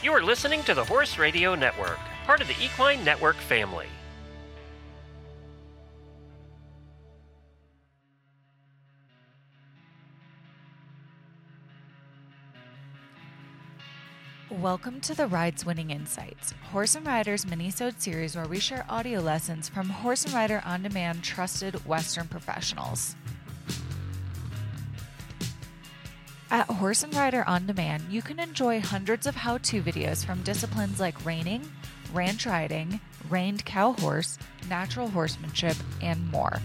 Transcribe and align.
You 0.00 0.12
are 0.12 0.22
listening 0.22 0.62
to 0.62 0.74
the 0.74 0.84
Horse 0.84 1.18
Radio 1.18 1.56
Network, 1.56 1.98
part 2.24 2.40
of 2.40 2.46
the 2.46 2.54
Equine 2.62 3.04
Network 3.04 3.34
family. 3.34 3.86
Welcome 14.48 15.00
to 15.00 15.16
the 15.16 15.26
Rides 15.26 15.66
Winning 15.66 15.90
Insights, 15.90 16.54
Horse 16.70 16.94
and 16.94 17.04
Riders 17.04 17.44
minisode 17.44 18.00
series 18.00 18.36
where 18.36 18.46
we 18.46 18.60
share 18.60 18.86
audio 18.88 19.18
lessons 19.18 19.68
from 19.68 19.88
Horse 19.88 20.24
and 20.24 20.32
Rider 20.32 20.62
on 20.64 20.84
demand 20.84 21.24
trusted 21.24 21.84
Western 21.86 22.28
professionals. 22.28 23.16
At 26.50 26.66
Horse 26.66 27.02
and 27.02 27.14
Rider 27.14 27.44
On 27.46 27.66
Demand, 27.66 28.04
you 28.08 28.22
can 28.22 28.40
enjoy 28.40 28.80
hundreds 28.80 29.26
of 29.26 29.36
how 29.36 29.58
to 29.58 29.82
videos 29.82 30.24
from 30.24 30.42
disciplines 30.42 30.98
like 30.98 31.22
reining, 31.26 31.70
ranch 32.10 32.46
riding, 32.46 33.00
reined 33.28 33.66
cow 33.66 33.92
horse, 33.92 34.38
natural 34.66 35.08
horsemanship, 35.10 35.76
and 36.00 36.30
more. 36.32 36.58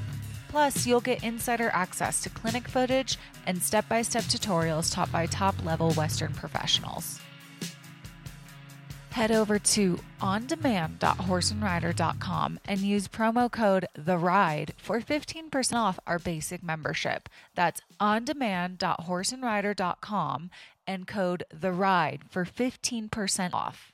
Plus, 0.48 0.85
you'll 0.88 1.02
get 1.02 1.21
insider 1.21 1.70
access 1.73 2.21
to 2.21 2.30
clinic 2.30 2.70
footage 2.70 3.17
and 3.45 3.62
step 3.62 3.90
by 3.90 4.02
step 4.04 4.23
tutorials 4.23 4.93
taught 4.93 5.12
by 5.12 5.26
top 5.26 5.55
level 5.66 5.91
Western 5.93 6.34
professionals. 6.34 7.20
Head 9.13 9.31
over 9.31 9.59
to 9.59 9.99
ondemand.horseandrider.com 10.22 12.59
and 12.66 12.80
use 12.80 13.08
promo 13.08 13.52
code 13.52 13.85
THE 13.94 14.17
RIDE 14.17 14.73
for 14.76 14.99
15% 14.99 15.76
off 15.76 15.99
our 16.08 16.17
basic 16.17 16.63
membership. 16.63 17.30
That's 17.54 17.80
ondemand.horseandrider.com 18.02 20.49
and 20.88 21.05
code 21.05 21.44
THE 21.54 21.71
RIDE 21.71 22.24
for 22.27 22.43
15% 22.43 23.54
off. 23.54 23.91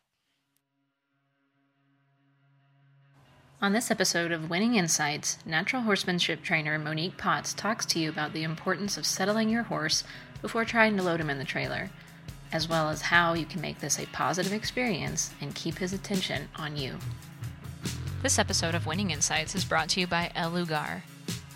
On 3.62 3.74
this 3.74 3.92
episode 3.92 4.32
of 4.32 4.50
Winning 4.50 4.76
Insights, 4.76 5.38
natural 5.46 5.82
horsemanship 5.82 6.44
trainer 6.44 6.80
Monique 6.80 7.18
Potts 7.18 7.54
talks 7.54 7.86
to 7.88 8.00
you 8.00 8.10
about 8.10 8.32
the 8.32 8.44
importance 8.44 8.98
of 8.98 9.06
settling 9.06 9.50
your 9.50 9.64
horse 9.64 10.06
before 10.42 10.64
trying 10.64 10.96
to 10.96 11.04
load 11.04 11.20
him 11.20 11.30
in 11.30 11.40
the 11.40 11.44
trailer 11.44 11.90
as 12.52 12.68
well 12.68 12.90
as 12.90 13.02
how 13.02 13.34
you 13.34 13.46
can 13.46 13.62
make 13.62 13.80
this 13.80 14.00
a 14.00 14.06
positive 14.08 14.54
experience 14.54 15.32
and 15.42 15.56
keep 15.56 15.78
his 15.78 15.94
attention 15.94 16.50
on 16.56 16.78
you. 16.78 16.98
This 18.22 18.40
episode 18.40 18.76
of 18.76 18.86
Winning 18.86 19.12
Insights 19.12 19.56
is 19.56 19.64
brought 19.64 19.90
to 19.90 20.02
you 20.02 20.08
by 20.08 20.32
El 20.36 20.52
Lugar. 20.52 21.04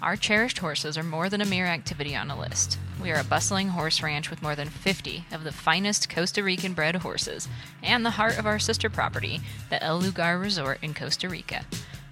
Our 0.02 0.16
cherished 0.16 0.60
horses 0.60 0.98
are 0.98 1.04
more 1.04 1.30
than 1.30 1.42
a 1.42 1.46
mere 1.46 1.66
activity 1.66 2.16
on 2.16 2.30
a 2.30 2.40
list. 2.40 2.78
We 3.02 3.12
are 3.12 3.20
a 3.20 3.24
bustling 3.24 3.70
horse 3.70 4.02
ranch 4.02 4.30
with 4.30 4.42
more 4.42 4.56
than 4.56 4.70
50 4.70 5.26
of 5.32 5.44
the 5.44 5.52
finest 5.52 6.10
Costa 6.10 6.44
Rican 6.44 6.74
bred 6.74 6.98
horses 6.98 7.48
and 7.82 8.06
the 8.06 8.12
heart 8.12 8.38
of 8.38 8.46
our 8.46 8.60
sister 8.60 8.90
property, 8.90 9.42
the 9.70 9.82
El 9.84 10.00
Lugar 10.00 10.38
Resort 10.38 10.80
in 10.82 10.94
Costa 10.94 11.28
Rica. 11.28 11.66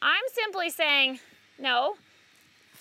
I'm 0.00 0.22
simply 0.32 0.70
saying, 0.70 1.20
no, 1.58 1.94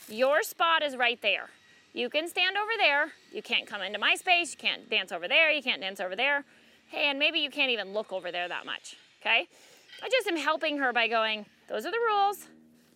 your 0.08 0.44
spot 0.44 0.82
is 0.82 0.96
right 0.96 1.22
there. 1.22 1.50
You 1.94 2.09
can 2.09 2.28
stand 2.30 2.56
over 2.56 2.72
there. 2.78 3.12
You 3.34 3.42
can't 3.42 3.68
come 3.68 3.81
into 3.81 4.00
my 4.00 4.16
space. 4.16 4.52
You 4.54 4.58
can't 4.58 4.90
dance 4.90 5.12
over 5.12 5.28
there. 5.28 5.52
You 5.52 5.62
can't 5.62 5.81
dance 5.81 6.00
over 6.00 6.16
there. 6.16 6.46
Hey, 6.88 7.10
and 7.10 7.20
maybe 7.20 7.40
you 7.40 7.50
can't 7.50 7.70
even 7.70 7.94
look 7.94 8.14
over 8.14 8.31
there 8.31 8.48
that 8.48 8.66
much. 8.66 8.96
Okay? 9.22 9.48
I 10.02 10.10
just 10.10 10.28
am 10.28 10.38
helping 10.38 10.78
her 10.78 10.94
by 10.94 11.08
going, 11.08 11.46
those 11.68 11.86
are 11.86 11.92
the 11.92 11.98
rules. 11.98 12.48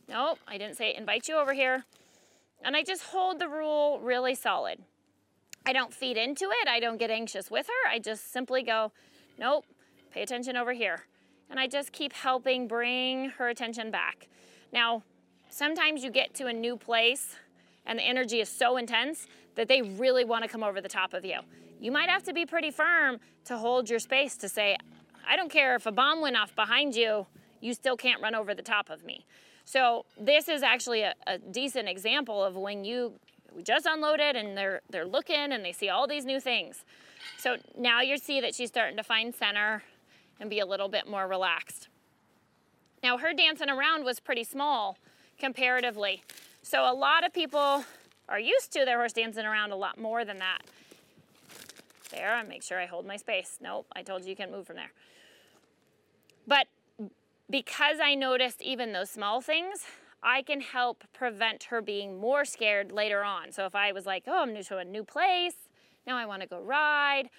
Nope, 0.07 0.39
I 0.47 0.57
didn't 0.57 0.77
say 0.77 0.95
invite 0.95 1.27
you 1.27 1.35
over 1.35 1.53
here. 1.53 1.83
And 2.63 2.75
I 2.75 2.83
just 2.83 3.03
hold 3.03 3.39
the 3.39 3.49
rule 3.49 3.99
really 3.99 4.33
solid. 4.33 4.79
I 5.65 5.73
don't 5.73 5.93
feed 5.93 6.15
into 6.15 6.45
it. 6.45 6.67
I 6.69 6.79
don't 6.79 6.97
get 6.97 7.11
anxious 7.11 7.51
with 7.51 7.67
her. 7.67 7.89
I 7.91 7.99
just 7.99 8.31
simply 8.31 8.63
go, 8.63 8.91
nope, 9.37 9.65
pay 10.13 10.21
attention 10.21 10.55
over 10.55 10.73
here 10.73 11.03
and 11.49 11.59
I 11.59 11.67
just 11.67 11.91
keep 11.91 12.13
helping 12.13 12.67
bring 12.67 13.29
her 13.31 13.49
attention 13.49 13.91
back. 13.91 14.27
Now, 14.71 15.03
sometimes 15.49 16.03
you 16.03 16.11
get 16.11 16.33
to 16.35 16.47
a 16.47 16.53
new 16.53 16.77
place 16.77 17.35
and 17.85 17.99
the 17.99 18.03
energy 18.03 18.39
is 18.39 18.49
so 18.49 18.77
intense 18.77 19.27
that 19.55 19.67
they 19.67 19.81
really 19.81 20.25
want 20.25 20.43
to 20.43 20.49
come 20.49 20.63
over 20.63 20.81
the 20.81 20.89
top 20.89 21.13
of 21.13 21.23
you. 21.23 21.39
You 21.79 21.91
might 21.91 22.09
have 22.09 22.23
to 22.23 22.33
be 22.33 22.45
pretty 22.45 22.71
firm 22.71 23.19
to 23.45 23.57
hold 23.57 23.89
your 23.89 23.99
space 23.99 24.35
to 24.37 24.49
say, 24.49 24.75
I 25.27 25.35
don't 25.35 25.51
care 25.51 25.75
if 25.75 25.85
a 25.85 25.91
bomb 25.91 26.21
went 26.21 26.35
off 26.35 26.55
behind 26.55 26.95
you, 26.95 27.25
you 27.61 27.73
still 27.73 27.97
can't 27.97 28.21
run 28.21 28.35
over 28.35 28.53
the 28.53 28.61
top 28.61 28.89
of 28.89 29.03
me. 29.03 29.25
So 29.65 30.05
this 30.19 30.47
is 30.47 30.61
actually 30.61 31.01
a, 31.01 31.13
a 31.25 31.37
decent 31.37 31.89
example 31.89 32.43
of 32.43 32.55
when 32.55 32.85
you 32.85 33.13
just 33.63 33.85
unloaded 33.85 34.35
and 34.35 34.57
they're 34.57 34.81
they're 34.89 35.05
looking 35.05 35.51
and 35.51 35.63
they 35.63 35.71
see 35.71 35.89
all 35.89 36.07
these 36.07 36.25
new 36.25 36.39
things. 36.39 36.83
So 37.37 37.57
now 37.77 38.01
you 38.01 38.17
see 38.17 38.41
that 38.41 38.53
she's 38.53 38.69
starting 38.69 38.97
to 38.97 39.03
find 39.03 39.33
center 39.33 39.83
and 40.39 40.49
be 40.49 40.59
a 40.59 40.65
little 40.65 40.89
bit 40.89 41.07
more 41.07 41.27
relaxed. 41.27 41.87
Now, 43.03 43.17
her 43.17 43.33
dancing 43.33 43.69
around 43.69 44.03
was 44.03 44.19
pretty 44.19 44.43
small 44.43 44.97
comparatively. 45.39 46.23
So, 46.61 46.89
a 46.89 46.93
lot 46.93 47.25
of 47.25 47.33
people 47.33 47.85
are 48.27 48.39
used 48.39 48.71
to 48.73 48.85
their 48.85 48.97
horse 48.97 49.13
dancing 49.13 49.45
around 49.45 49.71
a 49.71 49.75
lot 49.75 49.99
more 49.99 50.25
than 50.25 50.39
that. 50.39 50.61
There, 52.11 52.33
I 52.33 52.43
make 52.43 52.63
sure 52.63 52.79
I 52.79 52.85
hold 52.85 53.05
my 53.05 53.17
space. 53.17 53.59
Nope, 53.61 53.87
I 53.95 54.01
told 54.01 54.23
you 54.23 54.29
you 54.29 54.35
can't 54.35 54.51
move 54.51 54.67
from 54.67 54.77
there. 54.77 54.91
But 56.47 56.67
because 57.49 57.97
I 58.01 58.15
noticed 58.15 58.61
even 58.61 58.93
those 58.93 59.09
small 59.09 59.41
things, 59.41 59.85
I 60.23 60.41
can 60.41 60.61
help 60.61 61.03
prevent 61.13 61.65
her 61.65 61.81
being 61.81 62.19
more 62.19 62.45
scared 62.45 62.91
later 62.91 63.23
on. 63.23 63.51
So 63.51 63.65
if 63.65 63.75
I 63.75 63.91
was 63.91 64.05
like, 64.05 64.23
oh, 64.27 64.41
I'm 64.41 64.53
new 64.53 64.63
to 64.63 64.77
a 64.77 64.85
new 64.85 65.03
place, 65.03 65.55
now 66.07 66.17
I 66.17 66.25
want 66.25 66.41
to 66.41 66.47
go 66.47 66.59
ride, 66.59 67.29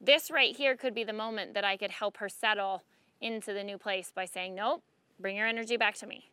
this 0.00 0.30
right 0.30 0.56
here 0.56 0.76
could 0.76 0.94
be 0.94 1.04
the 1.04 1.12
moment 1.12 1.54
that 1.54 1.64
I 1.64 1.76
could 1.76 1.90
help 1.90 2.16
her 2.18 2.28
settle 2.28 2.82
into 3.20 3.52
the 3.52 3.62
new 3.62 3.78
place 3.78 4.12
by 4.14 4.24
saying, 4.24 4.54
Nope, 4.54 4.82
bring 5.18 5.36
your 5.36 5.46
energy 5.46 5.76
back 5.76 5.94
to 5.96 6.06
me. 6.06 6.30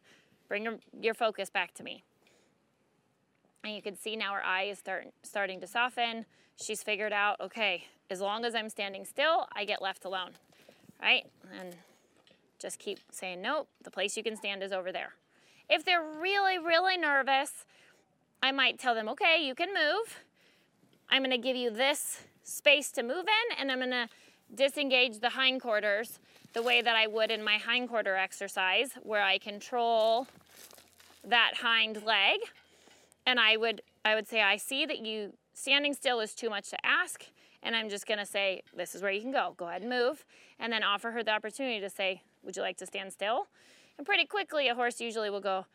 Bring 0.48 0.64
your, 0.64 0.78
your 1.02 1.14
focus 1.14 1.50
back 1.50 1.74
to 1.76 1.84
me. 1.84 2.04
And 3.64 3.76
you 3.76 3.82
can 3.82 3.98
see 3.98 4.16
now 4.16 4.34
her 4.34 4.44
eye 4.44 4.64
is 4.64 4.80
start, 4.80 5.08
starting 5.24 5.60
to 5.60 5.68
soften. 5.68 6.26
She's 6.56 6.82
figured 6.82 7.12
out, 7.12 7.40
okay, 7.42 7.86
as 8.10 8.22
long 8.22 8.46
as 8.46 8.56
I'm 8.56 8.70
standing 8.70 9.04
still, 9.04 9.48
I 9.54 9.66
get 9.66 9.82
left 9.82 10.06
alone, 10.06 10.32
right? 11.02 11.26
And 11.60 11.76
just 12.60 12.80
keep 12.80 13.00
saying, 13.12 13.42
nope, 13.42 13.68
the 13.84 13.92
place 13.92 14.16
you 14.16 14.24
can 14.24 14.38
stand 14.38 14.64
is 14.64 14.72
over 14.72 14.92
there. 14.92 15.14
If 15.70 15.84
they're 15.84 16.04
really, 16.04 16.58
really 16.58 16.98
nervous, 16.98 17.66
I 18.42 18.52
might 18.52 18.80
tell 18.80 18.96
them, 18.96 19.10
okay, 19.10 19.46
you 19.46 19.54
can 19.54 19.70
move. 19.74 20.24
I'm 21.10 21.22
gonna 21.22 21.38
give 21.38 21.58
you 21.58 21.70
this 21.70 22.22
space 22.48 22.92
to 22.94 23.04
move 23.04 23.26
in 23.26 23.58
and 23.60 23.72
I'm 23.72 23.80
gonna 23.80 24.10
disengage 24.56 25.20
the 25.20 25.30
hindquarters 25.30 26.20
the 26.54 26.64
way 26.64 26.82
that 26.82 26.96
I 26.96 27.08
would 27.08 27.30
in 27.30 27.44
my 27.44 27.58
hindquarter 27.58 28.16
exercise 28.16 28.92
where 29.04 29.22
I 29.22 29.38
control 29.38 30.28
that 31.26 31.56
hind 31.62 32.04
leg 32.04 32.40
and 33.26 33.40
I 33.40 33.58
would 33.58 33.82
I 34.06 34.16
would 34.16 34.28
say 34.28 34.42
I 34.42 34.56
see 34.56 34.86
that 34.86 35.06
you 35.06 35.34
standing 35.54 35.94
still 35.94 36.20
is 36.22 36.34
too 36.34 36.50
much 36.50 36.70
to 36.70 36.86
ask 36.86 37.26
and 37.62 37.76
I'm 37.76 37.90
just 37.90 38.08
going 38.08 38.20
to 38.20 38.26
say 38.26 38.62
this 38.74 38.96
is 38.96 39.02
where 39.02 39.12
you 39.12 39.20
can 39.20 39.32
go. 39.32 39.56
Go 39.58 39.68
ahead 39.68 39.82
and 39.82 39.90
move 39.90 40.24
and 40.60 40.72
then 40.72 40.84
offer 40.84 41.12
her 41.12 41.24
the 41.24 41.32
opportunity 41.32 41.82
to 41.82 41.90
say 41.90 42.22
would 42.44 42.56
you 42.56 42.62
like 42.62 42.78
to 42.78 42.86
stand 42.86 43.12
still? 43.12 43.48
And 43.98 44.08
pretty 44.08 44.26
quickly 44.26 44.70
a 44.70 44.76
horse 44.76 45.02
usually 45.02 45.30
will 45.30 45.42
go 45.42 45.66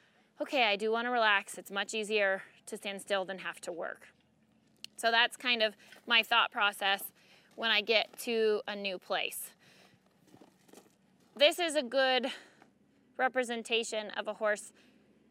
okay, 0.40 0.64
I 0.64 0.76
do 0.76 0.90
want 0.90 1.06
to 1.06 1.10
relax. 1.10 1.58
It's 1.58 1.70
much 1.70 1.94
easier 1.94 2.42
to 2.66 2.76
stand 2.76 3.00
still 3.00 3.24
than 3.24 3.38
have 3.38 3.60
to 3.60 3.70
work. 3.70 4.08
So 5.02 5.10
that's 5.10 5.36
kind 5.36 5.64
of 5.64 5.74
my 6.06 6.22
thought 6.22 6.52
process 6.52 7.02
when 7.56 7.72
I 7.72 7.80
get 7.80 8.16
to 8.20 8.60
a 8.68 8.76
new 8.76 9.00
place. 9.00 9.50
This 11.36 11.58
is 11.58 11.74
a 11.74 11.82
good 11.82 12.28
representation 13.16 14.10
of 14.10 14.28
a 14.28 14.34
horse 14.34 14.72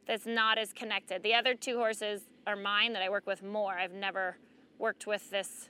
that's 0.05 0.25
not 0.25 0.57
as 0.57 0.73
connected. 0.73 1.23
The 1.23 1.33
other 1.33 1.55
two 1.55 1.77
horses 1.77 2.23
are 2.45 2.57
mine 2.57 2.91
that 2.91 3.01
I 3.01 3.09
work 3.09 3.25
with 3.25 3.43
more. 3.43 3.79
I've 3.79 3.93
never 3.93 4.35
worked 4.77 5.07
with 5.07 5.29
this 5.29 5.69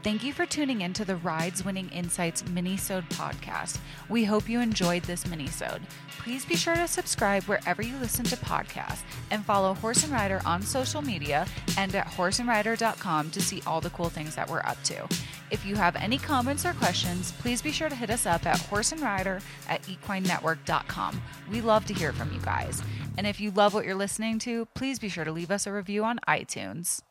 Thank 0.04 0.24
you 0.24 0.34
for 0.34 0.48
tuning 0.48 0.82
in 0.82 0.94
to 0.94 1.06
the 1.06 1.18
Rides 1.18 1.64
Winning 1.64 1.88
Insights 1.90 2.42
Minisode 2.42 3.08
podcast. 3.10 3.78
We 4.10 4.24
hope 4.24 4.50
you 4.50 4.60
enjoyed 4.60 5.04
this 5.04 5.26
minisode. 5.26 5.82
Please 6.18 6.44
be 6.44 6.56
sure 6.56 6.74
to 6.74 6.88
subscribe 6.88 7.44
wherever 7.44 7.84
you 7.84 7.96
listen 7.98 8.26
to 8.26 8.36
podcasts 8.36 9.04
and 9.30 9.46
follow 9.46 9.76
Horse 9.76 10.04
and 10.04 10.12
Rider 10.12 10.42
on 10.44 10.64
social 10.64 11.04
media 11.04 11.46
and 11.78 11.94
at 11.94 12.08
horseandrider.com 12.08 13.30
to 13.30 13.42
see 13.42 13.62
all 13.68 13.80
the 13.80 13.92
cool 13.92 14.10
things 14.10 14.34
that 14.34 14.50
we're 14.50 14.62
up 14.62 14.82
to. 14.86 15.08
If 15.52 15.68
you 15.68 15.76
have 15.76 15.96
any 15.96 16.18
comments 16.18 16.66
or 16.66 16.74
questions, 16.74 17.32
please 17.34 17.62
be 17.62 17.72
sure 17.72 17.90
to 17.90 17.96
hit 17.96 18.10
us 18.10 18.26
up 18.26 18.48
at 18.48 18.58
horseandrider 18.58 19.40
at 19.70 19.84
equinenetwork.com. 19.84 21.22
We 21.52 21.62
love 21.62 21.86
to 21.86 21.94
hear 21.94 22.12
from 22.12 22.34
you 22.34 22.40
guys. 22.40 22.82
And 23.20 23.28
if 23.28 23.40
you 23.40 23.52
love 23.52 23.76
what 23.76 23.86
you're 23.86 23.94
listening 23.94 24.40
to, 24.40 24.66
please 24.74 24.98
be 24.98 25.10
sure 25.10 25.26
to 25.26 25.32
leave 25.32 25.52
us 25.52 25.68
a 25.68 25.72
review 25.72 26.04
on 26.04 26.20
iTunes. 26.28 27.04